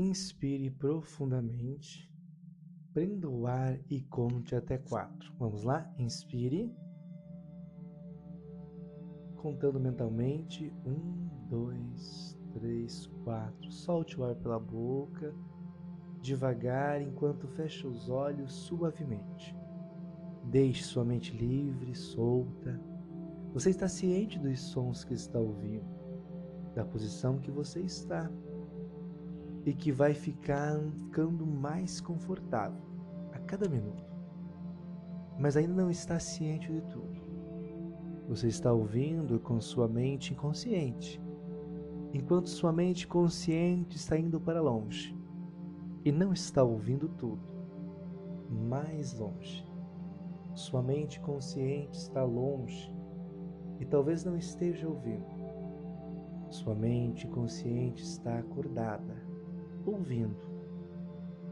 Inspire 0.00 0.70
profundamente. 0.70 2.10
Prenda 2.94 3.28
o 3.28 3.46
ar 3.46 3.78
e 3.90 4.00
conte 4.00 4.56
até 4.56 4.78
quatro. 4.78 5.30
Vamos 5.38 5.62
lá? 5.62 5.92
Inspire. 5.98 6.74
Contando 9.36 9.78
mentalmente. 9.78 10.72
Um, 10.86 11.28
dois, 11.50 12.34
três, 12.54 13.08
quatro. 13.24 13.70
Solte 13.70 14.18
o 14.18 14.24
ar 14.24 14.34
pela 14.36 14.58
boca. 14.58 15.34
Devagar, 16.22 17.02
enquanto 17.02 17.46
fecha 17.48 17.86
os 17.86 18.08
olhos 18.08 18.54
suavemente. 18.54 19.54
Deixe 20.44 20.82
sua 20.82 21.04
mente 21.04 21.36
livre, 21.36 21.94
solta. 21.94 22.80
Você 23.52 23.68
está 23.68 23.86
ciente 23.86 24.38
dos 24.38 24.60
sons 24.60 25.04
que 25.04 25.12
está 25.12 25.38
ouvindo, 25.38 25.84
da 26.74 26.86
posição 26.86 27.38
que 27.38 27.50
você 27.50 27.80
está 27.80 28.30
e 29.64 29.72
que 29.72 29.92
vai 29.92 30.14
ficar, 30.14 30.78
ficando 30.96 31.46
mais 31.46 32.00
confortável 32.00 32.82
a 33.32 33.38
cada 33.38 33.68
minuto. 33.68 34.10
Mas 35.38 35.56
ainda 35.56 35.74
não 35.74 35.90
está 35.90 36.18
ciente 36.18 36.72
de 36.72 36.80
tudo. 36.82 37.20
Você 38.28 38.48
está 38.48 38.72
ouvindo 38.72 39.40
com 39.40 39.60
sua 39.60 39.88
mente 39.88 40.32
inconsciente, 40.32 41.20
enquanto 42.12 42.48
sua 42.48 42.72
mente 42.72 43.06
consciente 43.06 43.96
está 43.96 44.16
indo 44.18 44.40
para 44.40 44.60
longe 44.60 45.16
e 46.04 46.12
não 46.12 46.32
está 46.32 46.62
ouvindo 46.62 47.08
tudo, 47.08 47.42
mais 48.48 49.18
longe. 49.18 49.66
Sua 50.54 50.82
mente 50.82 51.20
consciente 51.20 51.96
está 51.98 52.22
longe 52.24 52.92
e 53.78 53.84
talvez 53.84 54.24
não 54.24 54.36
esteja 54.36 54.88
ouvindo. 54.88 55.40
Sua 56.50 56.74
mente 56.74 57.26
consciente 57.28 58.02
está 58.02 58.38
acordada 58.38 59.29
ouvindo. 59.84 60.36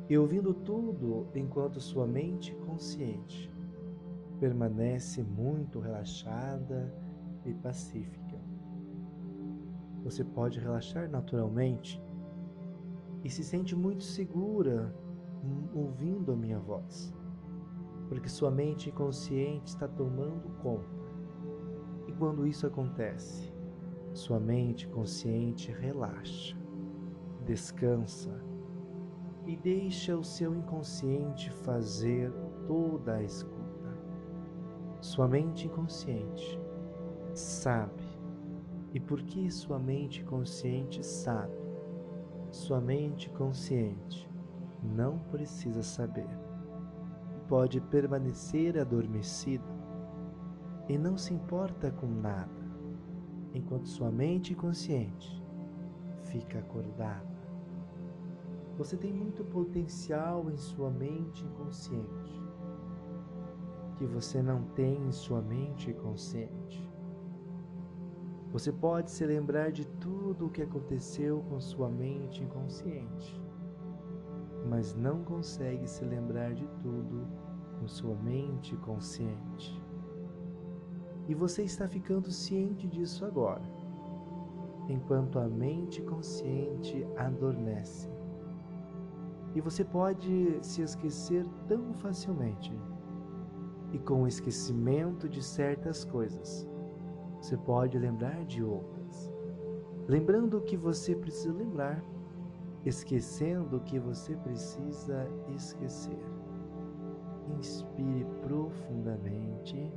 E 0.09 0.17
ouvindo 0.17 0.55
tudo 0.55 1.29
enquanto 1.35 1.81
sua 1.81 2.07
mente 2.07 2.55
consciente 2.55 3.53
permanece 4.41 5.23
muito 5.23 5.81
relaxada 5.81 6.95
e 7.45 7.53
pacífica. 7.55 8.41
Você 10.05 10.25
pode 10.25 10.61
relaxar 10.61 11.11
naturalmente 11.11 12.03
e 13.25 13.29
se 13.29 13.43
sente 13.43 13.75
muito 13.75 14.05
segura 14.05 14.95
ouvindo 15.75 16.33
a 16.33 16.37
minha 16.37 16.59
voz, 16.59 17.15
porque 18.09 18.29
sua 18.29 18.51
mente 18.51 18.91
consciente 18.91 19.69
está 19.69 19.87
tomando 19.87 20.49
conta. 20.63 20.99
E 22.07 22.13
quando 22.13 22.47
isso 22.47 22.67
acontece, 22.67 23.53
sua 24.15 24.41
mente 24.41 24.89
consciente 24.89 25.71
relaxa 25.73 26.58
descansa 27.49 28.39
e 29.47 29.57
deixa 29.57 30.15
o 30.15 30.23
seu 30.23 30.55
inconsciente 30.55 31.51
fazer 31.51 32.31
toda 32.67 33.15
a 33.15 33.23
escuta. 33.23 33.89
Sua 35.01 35.27
mente 35.27 35.67
inconsciente 35.67 36.61
sabe. 37.33 38.07
E 38.93 39.01
porque 39.01 39.51
sua 39.51 39.79
mente 39.79 40.23
consciente 40.25 41.05
sabe, 41.05 41.57
sua 42.51 42.81
mente 42.81 43.31
consciente 43.31 44.31
não 44.83 45.19
precisa 45.31 45.83
saber. 45.83 46.29
Pode 47.47 47.81
permanecer 47.81 48.79
adormecido 48.79 49.65
e 50.87 50.99
não 50.99 51.17
se 51.17 51.33
importa 51.33 51.91
com 51.91 52.07
nada, 52.07 52.63
enquanto 53.55 53.89
sua 53.89 54.11
mente 54.11 54.55
consciente 54.55 55.43
fica 56.25 56.59
acordada. 56.59 57.38
Você 58.79 58.97
tem 58.97 59.13
muito 59.13 59.45
potencial 59.45 60.49
em 60.49 60.57
sua 60.57 60.89
mente 60.89 61.45
inconsciente 61.45 62.41
que 63.97 64.07
você 64.07 64.41
não 64.41 64.63
tem 64.63 64.97
em 65.09 65.11
sua 65.11 65.43
mente 65.43 65.93
consciente. 65.93 66.89
Você 68.53 68.71
pode 68.71 69.11
se 69.11 69.27
lembrar 69.27 69.73
de 69.73 69.85
tudo 69.85 70.47
o 70.47 70.51
que 70.51 70.63
aconteceu 70.63 71.43
com 71.51 71.61
sua 71.61 71.89
mente 71.89 72.45
inconsciente, 72.45 73.43
mas 74.65 74.95
não 74.95 75.25
consegue 75.25 75.89
se 75.89 76.05
lembrar 76.05 76.55
de 76.55 76.67
tudo 76.81 77.27
com 77.81 77.89
sua 77.89 78.15
mente 78.15 78.77
consciente. 78.77 79.83
E 81.27 81.35
você 81.35 81.65
está 81.65 81.89
ficando 81.89 82.31
ciente 82.31 82.87
disso 82.87 83.25
agora, 83.25 83.69
enquanto 84.89 85.41
a 85.41 85.49
mente 85.49 86.01
consciente 86.03 87.05
adormece 87.17 88.18
e 89.55 89.61
você 89.61 89.85
pode 89.85 90.59
se 90.63 90.83
esquecer 90.83 91.47
tão 91.67 91.93
facilmente. 91.95 92.73
E 93.93 93.99
com 93.99 94.23
o 94.23 94.29
esquecimento 94.29 95.29
de 95.29 95.43
certas 95.43 96.05
coisas, 96.05 96.69
você 97.41 97.57
pode 97.57 97.99
lembrar 97.99 98.45
de 98.45 98.63
outras. 98.63 99.33
Lembrando 100.07 100.59
o 100.59 100.63
que 100.63 100.77
você 100.77 101.15
precisa 101.15 101.53
lembrar, 101.53 102.03
esquecendo 102.85 103.77
o 103.77 103.81
que 103.81 103.99
você 103.99 104.37
precisa 104.37 105.29
esquecer. 105.55 106.19
Inspire 107.59 108.27
profundamente 108.43 109.93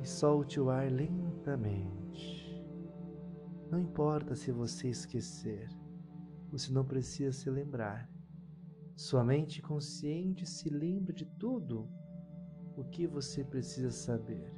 e 0.00 0.06
solte 0.06 0.60
o 0.60 0.70
ar 0.70 0.90
lentamente. 0.90 1.99
Não 3.70 3.78
importa 3.78 4.34
se 4.34 4.50
você 4.50 4.88
esquecer, 4.88 5.70
você 6.50 6.72
não 6.72 6.84
precisa 6.84 7.30
se 7.30 7.48
lembrar. 7.48 8.10
Sua 8.96 9.22
mente 9.22 9.62
consciente 9.62 10.44
se 10.44 10.68
lembra 10.68 11.12
de 11.12 11.24
tudo 11.24 11.88
o 12.76 12.82
que 12.82 13.06
você 13.06 13.44
precisa 13.44 13.92
saber. 13.92 14.52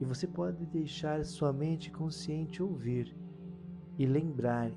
E 0.00 0.04
você 0.04 0.26
pode 0.26 0.66
deixar 0.66 1.24
sua 1.24 1.52
mente 1.52 1.92
consciente 1.92 2.60
ouvir 2.60 3.16
e 3.96 4.04
lembrar 4.04 4.72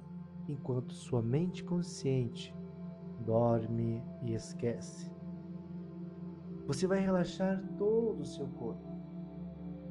enquanto 0.48 0.94
sua 0.94 1.24
mente 1.24 1.64
consciente 1.64 2.54
dorme 3.26 4.04
e 4.22 4.36
esquece. 4.36 5.12
Você 6.68 6.86
vai 6.86 7.00
relaxar 7.00 7.60
todo 7.76 8.22
o 8.22 8.26
seu 8.26 8.48
corpo. 8.50 8.88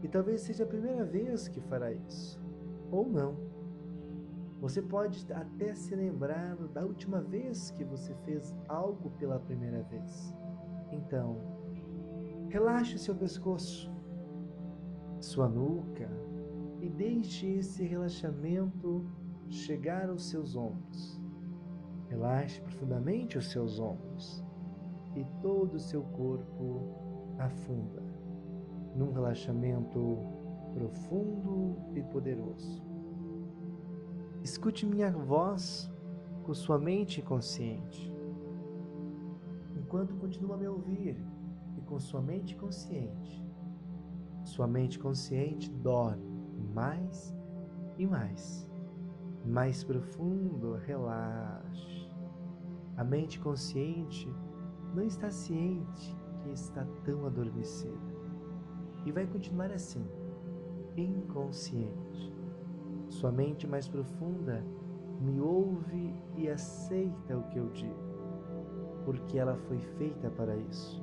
E 0.05 0.09
talvez 0.09 0.43
seja 0.43 0.63
a 0.63 0.69
primeira 0.69 1.05
vez 1.05 1.49
que 1.49 1.61
fará 1.61 1.93
isso 1.93 2.40
ou 2.91 3.09
não. 3.09 3.37
Você 4.61 4.83
pode 4.83 5.27
até 5.33 5.75
se 5.75 5.95
lembrar 5.95 6.57
da 6.69 6.85
última 6.85 7.21
vez 7.23 7.71
que 7.71 7.85
você 7.85 8.15
fez 8.25 8.55
algo 8.69 9.11
pela 9.13 9.39
primeira 9.39 9.83
vez. 9.85 10.35
Então, 10.93 11.39
relaxe 12.49 12.99
seu 12.99 13.15
pescoço, 13.15 13.91
sua 15.19 15.49
nuca 15.49 16.11
e 16.81 16.89
deixe 16.91 17.47
esse 17.47 17.85
relaxamento 17.85 19.07
chegar 19.49 20.11
aos 20.11 20.29
seus 20.29 20.55
ombros. 20.55 21.21
Relaxe 22.09 22.61
profundamente 22.61 23.39
os 23.39 23.51
seus 23.51 23.79
ombros 23.79 24.45
e 25.15 25.25
todo 25.41 25.75
o 25.75 25.81
seu 25.81 26.03
corpo 26.03 26.83
afunda 27.39 28.03
num 28.95 29.13
relaxamento 29.13 30.19
profundo 30.71 31.77
e 31.95 32.03
poderoso. 32.03 32.83
Escute 34.43 34.87
minha 34.87 35.11
voz 35.11 35.91
com 36.43 36.55
sua 36.55 36.79
mente 36.79 37.21
consciente. 37.23 38.13
Enquanto 39.77 40.17
continua 40.17 40.55
a 40.55 40.59
me 40.59 40.69
ouvir 40.69 41.17
e 41.77 41.81
com 41.83 41.99
sua 41.99 42.23
mente 42.23 42.57
consciente, 42.57 43.45
sua 44.45 44.67
mente 44.67 44.99
consciente 44.99 45.71
dorme 45.71 46.25
mais 46.73 47.35
e 47.99 48.07
mais. 48.07 48.69
Mais 49.45 49.83
profundo, 49.85 50.75
relaxe. 50.75 52.09
A 52.97 53.05
mente 53.05 53.41
consciente 53.41 54.29
não 54.95 55.03
está 55.03 55.31
ciente 55.31 56.17
que 56.43 56.51
está 56.51 56.85
tão 57.05 57.27
adormecida 57.27 58.21
e 59.05 59.13
vai 59.13 59.27
continuar 59.27 59.71
assim 59.71 60.07
inconsciente. 60.97 62.33
Sua 63.09 63.33
mente 63.33 63.67
mais 63.67 63.89
profunda 63.89 64.65
me 65.21 65.41
ouve 65.41 66.15
e 66.37 66.49
aceita 66.49 67.37
o 67.37 67.43
que 67.45 67.59
eu 67.59 67.69
digo, 67.71 67.95
porque 69.05 69.39
ela 69.39 69.57
foi 69.57 69.79
feita 69.79 70.31
para 70.31 70.57
isso, 70.57 71.03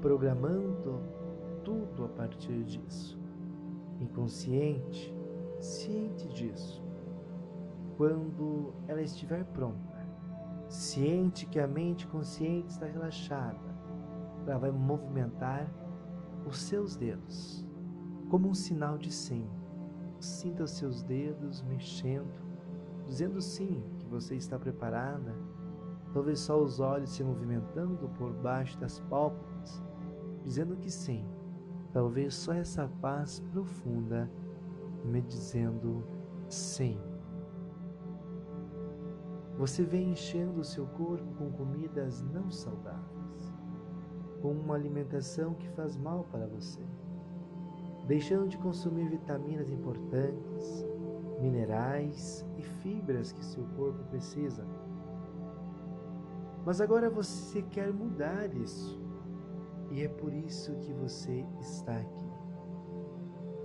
programando 0.00 1.00
tudo 1.64 2.04
a 2.04 2.08
partir 2.08 2.64
disso. 2.64 3.18
Inconsciente, 4.00 5.14
ciente 5.60 6.28
disso. 6.28 6.82
Quando 7.96 8.72
ela 8.86 9.02
estiver 9.02 9.44
pronta, 9.46 9.98
ciente 10.68 11.46
que 11.46 11.58
a 11.58 11.66
mente 11.66 12.06
consciente 12.06 12.68
está 12.68 12.86
relaxada, 12.86 13.58
ela 14.46 14.58
vai 14.58 14.70
movimentar 14.70 15.68
os 16.46 16.58
seus 16.58 16.96
dedos 16.96 17.67
como 18.28 18.48
um 18.48 18.54
sinal 18.54 18.98
de 18.98 19.10
sim. 19.12 19.48
Sinta 20.20 20.64
os 20.64 20.72
seus 20.72 21.02
dedos 21.02 21.62
mexendo 21.62 22.48
dizendo 23.08 23.40
sim 23.40 23.82
que 23.98 24.06
você 24.06 24.36
está 24.36 24.58
preparada, 24.58 25.34
talvez 26.12 26.40
só 26.40 26.62
os 26.62 26.78
olhos 26.78 27.10
se 27.10 27.24
movimentando 27.24 28.08
por 28.18 28.32
baixo 28.34 28.78
das 28.78 29.00
pálpebras, 29.00 29.82
dizendo 30.44 30.76
que 30.76 30.90
sim, 30.90 31.26
talvez 31.90 32.34
só 32.34 32.52
essa 32.52 32.86
paz 33.00 33.40
profunda 33.50 34.30
me 35.04 35.22
dizendo 35.22 36.04
sim. 36.48 37.00
Você 39.56 39.82
vem 39.82 40.12
enchendo 40.12 40.60
o 40.60 40.64
seu 40.64 40.86
corpo 40.86 41.34
com 41.36 41.50
comidas 41.50 42.22
não 42.22 42.50
saudáveis, 42.50 43.54
com 44.42 44.52
uma 44.52 44.74
alimentação 44.74 45.54
que 45.54 45.68
faz 45.70 45.96
mal 45.96 46.24
para 46.30 46.46
você, 46.46 46.84
deixando 48.08 48.48
de 48.48 48.56
consumir 48.56 49.08
vitaminas 49.10 49.70
importantes, 49.70 50.86
minerais 51.40 52.44
e 52.56 52.62
fibras 52.62 53.30
que 53.30 53.44
seu 53.44 53.64
corpo 53.76 54.02
precisa. 54.04 54.66
Mas 56.64 56.80
agora 56.80 57.10
você 57.10 57.62
quer 57.62 57.92
mudar 57.92 58.52
isso, 58.56 58.98
e 59.90 60.02
é 60.02 60.08
por 60.08 60.32
isso 60.32 60.74
que 60.76 60.92
você 60.94 61.46
está 61.60 61.96
aqui. 61.96 62.32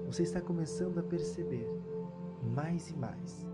Você 0.06 0.24
está 0.24 0.42
começando 0.42 1.00
a 1.00 1.04
perceber 1.04 1.68
mais 2.44 2.90
e 2.90 2.98
mais 2.98 3.48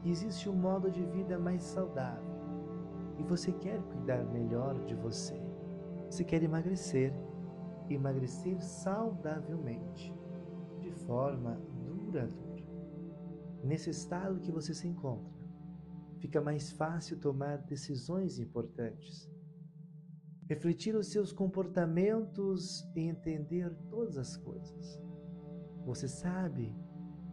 que 0.00 0.10
existe 0.10 0.48
um 0.48 0.54
modo 0.54 0.90
de 0.90 1.04
vida 1.04 1.38
mais 1.38 1.62
saudável 1.62 2.32
e 3.18 3.22
você 3.22 3.52
quer 3.52 3.80
cuidar 3.82 4.24
melhor 4.24 4.74
de 4.86 4.94
você. 4.94 5.40
Você 6.10 6.24
quer 6.24 6.42
emagrecer, 6.42 7.14
emagrecer 7.88 8.60
saudavelmente, 8.60 10.12
forma 11.06 11.60
duradoura. 11.84 12.62
Nesse 13.62 13.90
estado 13.90 14.40
que 14.40 14.50
você 14.50 14.74
se 14.74 14.88
encontra, 14.88 15.32
fica 16.18 16.40
mais 16.40 16.72
fácil 16.72 17.18
tomar 17.18 17.58
decisões 17.58 18.38
importantes, 18.38 19.30
refletir 20.48 20.94
os 20.94 21.08
seus 21.08 21.32
comportamentos 21.32 22.84
e 22.94 23.00
entender 23.00 23.74
todas 23.88 24.16
as 24.16 24.36
coisas. 24.36 25.00
Você 25.84 26.06
sabe 26.08 26.74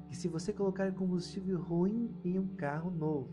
que 0.07 0.15
se 0.15 0.27
você 0.27 0.51
colocar 0.53 0.91
combustível 0.93 1.61
ruim 1.61 2.15
em 2.23 2.39
um 2.39 2.47
carro 2.55 2.89
novo, 2.89 3.29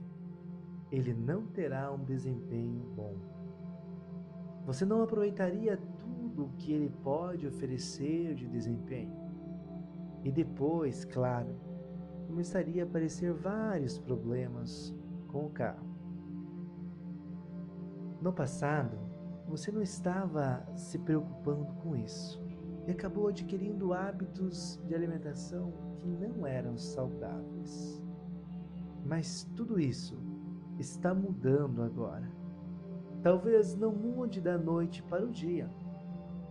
ele 0.91 1.15
não 1.15 1.47
terá 1.47 1.93
um 1.93 2.05
desempenho 2.05 2.85
bom. 2.95 3.17
Você 4.67 4.85
não 4.85 5.03
aproveitaria 5.03 5.77
tudo 5.77 6.47
o 6.47 6.53
que 6.55 6.73
ele 6.73 6.91
pode 7.03 7.47
oferecer 7.47 8.35
de 8.35 8.47
desempenho. 8.49 9.26
E 10.27 10.33
depois, 10.33 11.05
claro, 11.05 11.55
começaria 12.27 12.83
a 12.83 12.87
aparecer 12.87 13.33
vários 13.33 13.97
problemas 13.97 14.93
com 15.29 15.47
o 15.47 15.51
carro. 15.51 15.87
No 18.21 18.33
passado, 18.33 18.99
você 19.47 19.71
não 19.71 19.81
estava 19.81 20.67
se 20.75 20.99
preocupando 20.99 21.73
com 21.75 21.95
isso 21.95 22.45
e 22.89 22.91
acabou 22.91 23.29
adquirindo 23.29 23.93
hábitos 23.93 24.83
de 24.85 24.97
alimentação 24.97 25.73
que 26.01 26.09
não 26.09 26.45
eram 26.45 26.77
saudáveis. 26.77 28.03
Mas 29.05 29.45
tudo 29.55 29.79
isso 29.79 30.19
está 30.77 31.15
mudando 31.15 31.85
agora. 31.85 32.29
Talvez 33.23 33.77
não 33.77 33.93
mude 33.93 34.41
da 34.41 34.59
noite 34.59 35.05
para 35.05 35.25
o 35.25 35.31
dia, 35.31 35.71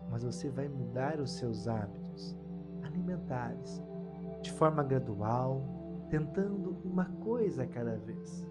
mas 0.10 0.24
você 0.24 0.50
vai 0.50 0.70
mudar 0.70 1.20
os 1.20 1.32
seus 1.32 1.68
hábitos 1.68 2.05
de 4.42 4.52
forma 4.52 4.84
gradual, 4.84 5.64
tentando 6.10 6.78
uma 6.84 7.06
coisa 7.06 7.64
a 7.64 7.68
cada 7.68 7.98
vez. 7.98 8.48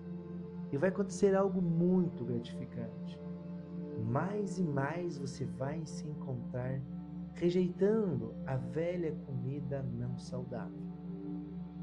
E 0.73 0.77
vai 0.77 0.89
acontecer 0.89 1.35
algo 1.35 1.63
muito 1.63 2.25
gratificante. 2.25 3.21
Mais 4.05 4.59
e 4.59 4.65
mais 4.65 5.19
você 5.19 5.45
vai 5.45 5.85
se 5.87 6.07
encontrar 6.09 6.81
rejeitando 7.35 8.35
a 8.47 8.57
velha 8.57 9.13
comida 9.27 9.83
não 9.83 10.17
saudável 10.17 10.83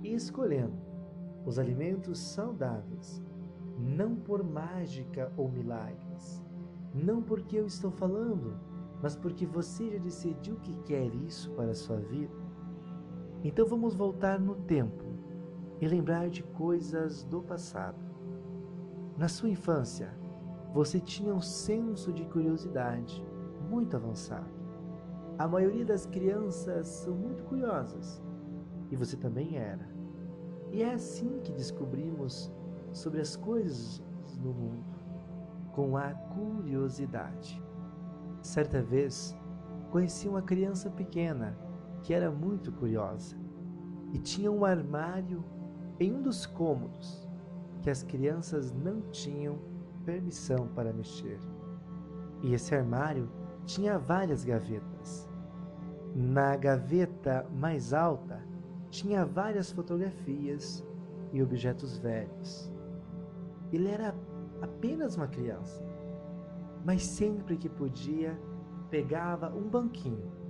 e 0.02 0.14
escolhendo 0.14 0.92
os 1.46 1.58
alimentos 1.60 2.20
saudáveis, 2.20 3.22
não 3.78 4.16
por 4.16 4.44
mágica 4.44 5.32
ou 5.36 5.50
milagres, 5.50 6.44
não 6.94 7.22
porque 7.22 7.58
eu 7.58 7.66
estou 7.66 7.92
falando, 7.92 8.60
mas 9.02 9.16
porque 9.16 9.46
você 9.46 9.90
já 9.92 9.98
decidiu 9.98 10.58
que 10.58 10.78
quer 10.84 11.14
isso 11.16 11.50
para 11.52 11.72
a 11.72 11.76
sua 11.76 11.98
vida. 11.98 12.34
Então 13.44 13.66
vamos 13.66 13.96
voltar 13.96 14.40
no 14.40 14.54
tempo 14.54 15.04
e 15.80 15.88
lembrar 15.88 16.30
de 16.30 16.44
coisas 16.44 17.24
do 17.24 17.42
passado. 17.42 17.98
Na 19.18 19.28
sua 19.28 19.50
infância, 19.50 20.14
você 20.72 21.00
tinha 21.00 21.34
um 21.34 21.42
senso 21.42 22.14
de 22.14 22.24
curiosidade 22.26 23.26
muito 23.68 23.96
avançado. 23.98 24.62
A 25.40 25.48
maioria 25.48 25.84
das 25.84 26.06
crianças 26.06 26.86
são 26.86 27.16
muito 27.16 27.44
curiosas 27.46 28.22
e 28.92 28.96
você 28.96 29.18
também 29.18 29.58
era. 29.58 29.90
E 30.72 30.84
é 30.84 30.94
assim 30.94 31.40
que 31.44 31.52
descobrimos 31.52 32.54
sobre 32.94 33.22
as 33.22 33.36
coisas 33.36 34.04
no 34.40 34.54
mundo, 34.54 34.86
com 35.74 35.98
a 35.98 36.14
curiosidade. 36.14 37.60
Certa 38.44 38.84
vez, 38.84 39.36
conheci 39.90 40.30
uma 40.30 40.44
criança 40.44 40.92
pequena 40.92 41.58
que 42.04 42.14
era 42.14 42.32
muito 42.32 42.72
curiosa 42.72 43.36
e 44.14 44.20
tinha 44.20 44.52
um 44.52 44.66
armário 44.66 45.44
em 46.00 46.14
um 46.14 46.22
dos 46.22 46.46
cômodos 46.46 47.28
que 47.82 47.90
as 47.90 48.04
crianças 48.04 48.72
não 48.72 49.02
tinham 49.12 49.60
permissão 50.06 50.68
para 50.76 50.94
mexer. 50.94 51.40
E 52.42 52.54
esse 52.54 52.76
armário 52.76 53.30
tinha 53.66 53.98
várias 53.98 54.44
gavetas. 54.44 55.30
Na 56.16 56.56
gaveta 56.56 57.48
mais 57.54 57.94
alta 57.94 58.44
tinha 58.90 59.26
várias 59.26 59.72
fotografias 59.72 60.84
e 61.32 61.42
objetos 61.42 61.98
velhos. 61.98 62.72
Ele 63.72 63.88
era 63.88 64.14
apenas 64.62 65.16
uma 65.16 65.28
criança, 65.28 65.84
mas 66.84 67.04
sempre 67.06 67.56
que 67.58 67.70
podia, 67.70 68.38
pegava 68.90 69.50
um 69.56 69.70
banquinho 69.70 70.41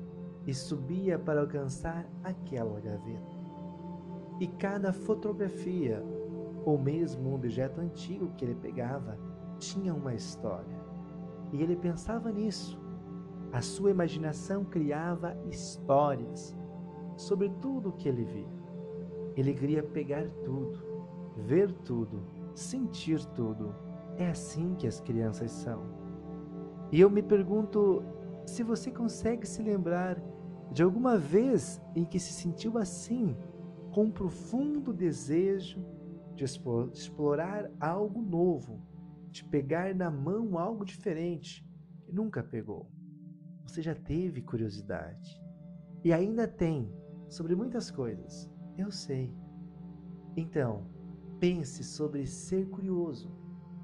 e 0.46 0.54
subia 0.54 1.20
para 1.20 1.42
alcançar 1.42 2.06
aquela 2.24 2.80
gaveta. 2.80 3.42
E 4.40 4.48
cada 4.48 4.92
fotografia, 4.92 6.04
ou 6.66 6.78
mesmo 6.78 7.30
um 7.30 7.36
objeto 7.36 7.80
antigo 7.80 8.32
que 8.38 8.46
ele 8.46 8.56
pegava, 8.56 9.18
tinha 9.60 9.94
uma 9.94 10.14
história. 10.14 10.82
E 11.52 11.62
ele 11.62 11.76
pensava 11.76 12.32
nisso 12.32 12.82
a 13.52 13.62
sua 13.62 13.92
imaginação 13.92 14.64
criava 14.64 15.36
histórias 15.50 16.56
sobre 17.18 17.50
tudo 17.62 17.90
o 17.90 17.92
que 17.92 18.08
ele 18.08 18.24
via. 18.24 18.62
Ele 19.36 19.54
queria 19.54 19.84
pegar 19.84 20.30
tudo, 20.46 20.80
ver 21.36 21.72
tudo, 21.84 22.24
sentir 22.54 23.26
tudo. 23.28 23.76
É 24.18 24.30
assim 24.30 24.74
que 24.76 24.88
as 24.88 25.02
crianças 25.02 25.52
são. 25.52 25.84
E 26.92 27.02
eu 27.02 27.10
me 27.10 27.22
pergunto 27.22 28.04
se 28.46 28.64
você 28.64 28.90
consegue 28.90 29.46
se 29.46 29.62
lembrar 29.62 30.18
de 30.72 30.82
alguma 30.82 31.18
vez 31.18 31.82
em 31.94 32.06
que 32.06 32.18
se 32.18 32.32
sentiu 32.32 32.78
assim, 32.78 33.36
com 33.94 34.06
um 34.06 34.12
profundo 34.12 34.94
desejo 34.94 35.86
de 36.34 36.46
explorar 36.46 37.70
algo 37.78 38.22
novo, 38.22 38.82
de 39.30 39.44
pegar 39.44 39.94
na 39.94 40.10
mão 40.10 40.58
algo 40.58 40.86
diferente 40.86 41.68
que 42.06 42.14
nunca 42.14 42.42
pegou. 42.42 42.90
Você 43.68 43.82
já 43.82 43.94
teve 43.94 44.42
curiosidade 44.42 45.42
e 46.04 46.14
ainda 46.14 46.48
tem 46.48 46.90
sobre 47.28 47.54
muitas 47.54 47.92
coisas. 47.92 48.50
Eu 48.78 48.92
sei. 48.92 49.36
Então, 50.38 50.88
pense 51.38 51.84
sobre 51.84 52.26
ser 52.26 52.70
curioso, 52.70 53.30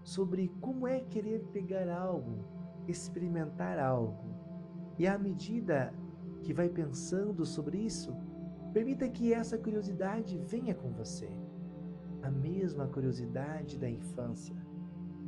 sobre 0.04 0.48
como 0.62 0.88
é 0.88 1.02
querer 1.02 1.44
pegar 1.52 1.90
algo, 1.90 2.46
experimentar 2.88 3.78
algo. 3.78 4.36
E 4.98 5.06
à 5.06 5.18
medida 5.18 5.94
que 6.48 6.54
vai 6.54 6.70
pensando 6.70 7.46
sobre 7.46 7.78
isso, 7.78 8.16
permita 8.72 9.10
que 9.10 9.34
essa 9.34 9.58
curiosidade 9.58 10.38
venha 10.38 10.74
com 10.74 10.90
você. 10.94 11.30
A 12.24 12.32
mesma 12.32 12.88
curiosidade 12.88 13.78
da 13.78 13.90
infância. 13.90 14.56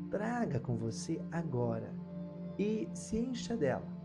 Traga 0.10 0.62
com 0.62 0.78
você 0.78 1.22
agora 1.30 1.94
e 2.58 2.88
se 2.94 3.18
encha 3.18 3.58
dela 3.58 4.00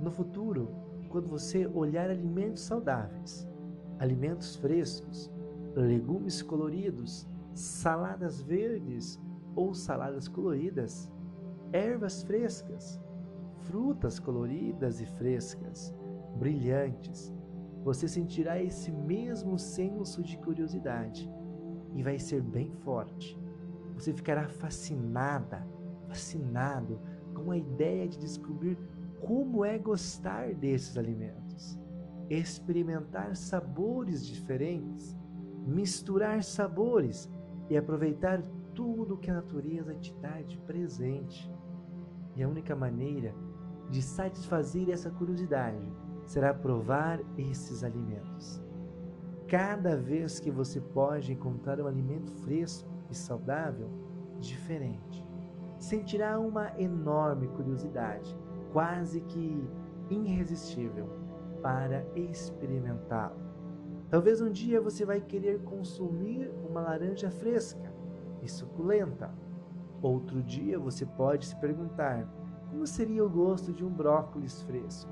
no 0.00 0.10
futuro, 0.10 0.70
quando 1.10 1.28
você 1.28 1.66
olhar 1.66 2.08
alimentos 2.08 2.62
saudáveis, 2.62 3.46
alimentos 3.98 4.56
frescos, 4.56 5.30
legumes 5.74 6.40
coloridos, 6.40 7.28
saladas 7.52 8.40
verdes 8.40 9.20
ou 9.54 9.74
saladas 9.74 10.26
coloridas, 10.26 11.10
ervas 11.70 12.22
frescas, 12.22 12.98
frutas 13.64 14.18
coloridas 14.18 15.00
e 15.00 15.06
frescas, 15.06 15.94
brilhantes, 16.36 17.34
você 17.84 18.06
sentirá 18.06 18.62
esse 18.62 18.90
mesmo 18.90 19.58
senso 19.58 20.22
de 20.22 20.36
curiosidade 20.38 21.30
e 21.94 22.02
vai 22.02 22.18
ser 22.18 22.42
bem 22.42 22.70
forte. 22.84 23.38
Você 23.94 24.12
ficará 24.12 24.48
fascinada, 24.48 25.66
fascinado 26.06 27.00
com 27.34 27.50
a 27.50 27.56
ideia 27.56 28.06
de 28.08 28.18
descobrir 28.18 28.78
como 29.20 29.64
é 29.64 29.78
gostar 29.78 30.54
desses 30.54 30.96
alimentos, 30.96 31.78
experimentar 32.28 33.34
sabores 33.36 34.24
diferentes, 34.26 35.16
misturar 35.66 36.42
sabores 36.42 37.30
e 37.68 37.76
aproveitar 37.76 38.42
tudo 38.74 39.18
que 39.18 39.30
a 39.30 39.34
natureza 39.34 39.94
te 39.94 40.14
dá 40.20 40.40
de 40.42 40.58
presente. 40.58 41.50
E 42.36 42.42
a 42.42 42.48
única 42.48 42.76
maneira 42.76 43.34
de 43.90 44.02
satisfazer 44.02 44.90
essa 44.90 45.10
curiosidade 45.10 45.90
será 46.24 46.52
provar 46.52 47.20
esses 47.36 47.82
alimentos. 47.82 48.62
Cada 49.46 49.96
vez 49.96 50.38
que 50.38 50.50
você 50.50 50.80
pode 50.80 51.32
encontrar 51.32 51.80
um 51.80 51.86
alimento 51.86 52.30
fresco 52.42 52.88
e 53.10 53.14
saudável, 53.14 53.88
diferente, 54.38 55.26
sentirá 55.78 56.38
uma 56.38 56.72
enorme 56.78 57.48
curiosidade, 57.48 58.36
quase 58.72 59.22
que 59.22 59.66
irresistível, 60.10 61.08
para 61.62 62.06
experimentá-lo. 62.14 63.40
Talvez 64.10 64.40
um 64.40 64.50
dia 64.50 64.80
você 64.80 65.04
vai 65.04 65.20
querer 65.20 65.60
consumir 65.62 66.50
uma 66.68 66.80
laranja 66.80 67.30
fresca 67.30 67.92
e 68.42 68.48
suculenta. 68.48 69.30
Outro 70.00 70.42
dia 70.42 70.78
você 70.78 71.04
pode 71.04 71.46
se 71.46 71.56
perguntar 71.56 72.26
como 72.78 72.86
seria 72.86 73.24
o 73.24 73.28
gosto 73.28 73.72
de 73.72 73.84
um 73.84 73.90
brócolis 73.90 74.62
fresco 74.62 75.10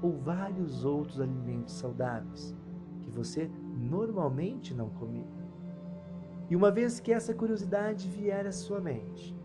ou 0.00 0.16
vários 0.16 0.82
outros 0.82 1.20
alimentos 1.20 1.74
saudáveis 1.74 2.56
que 3.02 3.10
você 3.10 3.50
normalmente 3.76 4.72
não 4.72 4.88
comia. 4.88 5.28
E 6.48 6.56
uma 6.56 6.70
vez 6.70 6.98
que 6.98 7.12
essa 7.12 7.34
curiosidade 7.34 8.08
vier 8.08 8.46
à 8.46 8.50
sua 8.50 8.80
mente, 8.80 9.36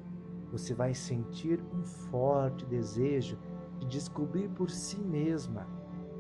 você 0.49 0.73
vai 0.73 0.93
sentir 0.93 1.61
um 1.73 1.83
forte 1.83 2.65
desejo 2.65 3.37
de 3.79 3.85
descobrir 3.85 4.47
por 4.51 4.69
si 4.69 5.01
mesma 5.01 5.67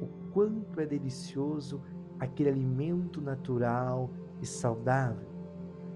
o 0.01 0.07
quanto 0.33 0.81
é 0.81 0.85
delicioso 0.85 1.81
aquele 2.19 2.49
alimento 2.49 3.21
natural 3.21 4.09
e 4.41 4.45
saudável. 4.45 5.29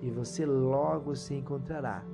E 0.01 0.09
você 0.09 0.45
logo 0.45 1.13
se 1.13 1.33
encontrará 1.33 2.05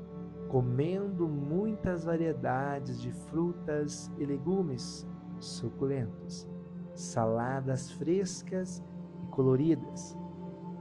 comendo 0.51 1.29
muitas 1.29 2.03
variedades 2.03 2.99
de 2.99 3.09
frutas 3.09 4.11
e 4.17 4.25
legumes 4.25 5.07
suculentos, 5.39 6.45
saladas 6.93 7.89
frescas 7.91 8.83
e 9.23 9.27
coloridas. 9.27 10.17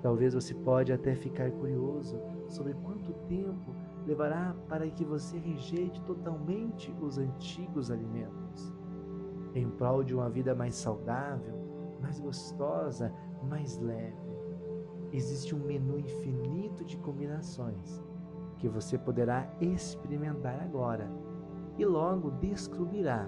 Talvez 0.03 0.35
você 0.35 0.53
pode 0.55 0.93
até 0.93 1.15
ficar 1.15 1.53
curioso 1.53 2.21
sobre 2.49 2.75
quanto 2.75 3.13
tempo 3.29 3.73
levará 4.05 4.57
para 4.69 4.91
que 4.91 5.05
você 5.05 5.39
rejeite 5.39 6.03
totalmente 6.03 6.93
os 7.01 7.17
antigos 7.17 7.93
alimentos, 7.93 8.75
em 9.55 9.71
prol 9.71 10.03
de 10.03 10.17
uma 10.17 10.29
vida 10.29 10.53
mais 10.53 10.75
saudável, 10.75 11.55
mais 12.01 12.19
gostosa, 12.19 13.15
mais 13.49 13.79
leve. 13.79 14.19
Existe 15.13 15.55
um 15.55 15.61
menu 15.61 15.97
infinito 16.01 16.85
de 16.85 16.97
combinações 16.97 18.10
que 18.61 18.69
você 18.69 18.99
poderá 18.99 19.51
experimentar 19.61 20.61
agora 20.63 21.11
e 21.79 21.85
logo 21.85 22.31
descobrirá 22.33 23.27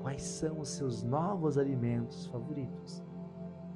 quais 0.00 0.22
são 0.22 0.60
os 0.60 0.68
seus 0.68 1.02
novos 1.02 1.56
alimentos 1.56 2.26
favoritos 2.26 3.02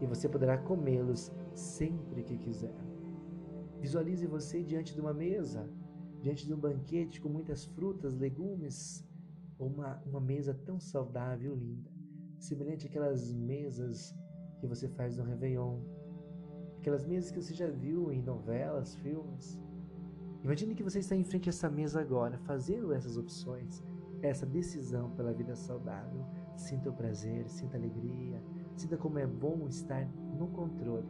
e 0.01 0.07
você 0.07 0.29
poderá 0.29 0.59
comê-los 0.59 1.33
sempre 1.55 2.23
que 2.23 2.37
quiser. 2.37 2.77
Visualize 3.81 4.27
você 4.27 4.63
diante 4.63 4.95
de 4.95 5.01
uma 5.01 5.15
mesa, 5.15 5.69
diante 6.21 6.47
de 6.47 6.53
um 6.53 6.59
banquete 6.59 7.21
com 7.21 7.31
muitas 7.31 7.65
frutas, 7.65 8.15
legumes, 8.15 9.03
uma, 9.59 10.03
uma 10.05 10.21
mesa 10.21 10.53
tão 10.53 10.79
saudável 10.79 11.57
e 11.57 11.59
linda, 11.59 11.91
semelhante 12.39 12.87
àquelas 12.87 13.33
mesas 13.33 14.15
que 14.61 14.67
você 14.67 14.89
faz 14.89 15.17
no 15.17 15.25
Réveillon, 15.25 15.81
aquelas 16.77 17.07
mesas 17.07 17.31
que 17.31 17.41
você 17.41 17.55
já 17.55 17.69
viu 17.71 18.13
em 18.13 18.23
novelas, 18.23 18.95
filmes. 18.97 19.59
Imagine 20.43 20.75
que 20.75 20.83
você 20.83 21.01
está 21.01 21.17
em 21.17 21.25
frente 21.25 21.49
a 21.49 21.51
essa 21.51 21.69
mesa 21.69 22.01
agora, 22.01 22.39
fazendo 22.39 22.93
essas 22.93 23.17
opções 23.17 23.83
essa 24.23 24.47
decisão 24.47 25.11
pela 25.11 25.33
vida 25.33 25.55
saudável. 25.55 26.25
Sinta 26.57 26.91
o 26.91 26.93
prazer, 26.93 27.49
sinta 27.49 27.77
a 27.77 27.81
alegria, 27.81 28.43
sinta 28.75 28.97
como 28.97 29.19
é 29.19 29.27
bom 29.27 29.67
estar 29.69 30.09
no 30.37 30.49
controle, 30.49 31.09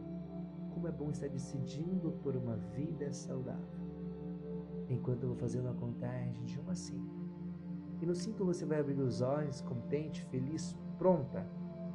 como 0.73 0.87
é 0.87 0.91
bom 0.91 1.09
estar 1.09 1.27
decidindo 1.27 2.11
por 2.23 2.35
uma 2.35 2.55
vida 2.55 3.11
saudável. 3.11 3.79
Enquanto 4.87 5.23
eu 5.23 5.29
vou 5.29 5.37
fazendo 5.37 5.69
a 5.69 5.73
contagem 5.73 6.43
de 6.45 6.59
1 6.59 6.69
a 6.69 6.75
5. 6.75 7.19
E 8.01 8.05
no 8.05 8.15
5 8.15 8.45
você 8.45 8.65
vai 8.65 8.79
abrir 8.79 8.99
os 8.99 9.21
olhos, 9.21 9.61
contente, 9.61 10.23
feliz, 10.25 10.75
pronta 10.97 11.45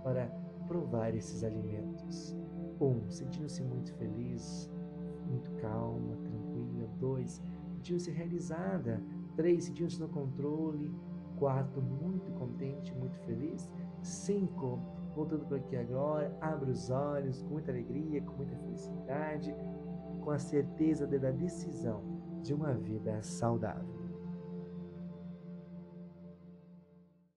para 0.03 0.27
provar 0.67 1.15
esses 1.15 1.43
alimentos. 1.43 2.37
1. 2.81 2.87
Um, 2.87 3.11
sentindo-se 3.11 3.63
muito 3.63 3.95
feliz, 3.95 4.71
muito 5.35 5.51
calma, 5.61 6.17
tranquila. 6.17 6.89
2. 6.99 7.43
Sentindo-se 7.75 8.11
realizada, 8.11 9.03
3. 9.37 9.65
Sentindo-se 9.65 10.01
no 10.01 10.09
controle. 10.09 10.95
4. 11.39 11.83
Muito 11.83 12.31
contente, 12.33 12.95
muito 12.95 13.19
feliz. 13.21 13.71
5. 14.03 14.79
Voltando 15.15 15.47
para 15.47 15.59
aqui 15.59 15.77
agora, 15.77 16.37
abre 16.41 16.71
os 16.71 16.91
olhos 16.91 17.43
com 17.43 17.51
muita 17.51 17.71
alegria, 17.71 18.21
com 18.23 18.35
muita 18.35 18.57
felicidade, 18.57 19.55
com 20.21 20.31
a 20.31 20.39
certeza 20.39 21.07
da 21.07 21.31
decisão 21.31 22.03
de 22.43 22.53
uma 22.53 22.73
vida 22.75 23.23
saudável. 23.23 23.94